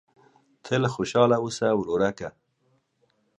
[0.65, 2.29] تل خوشاله اوسه ورورکه!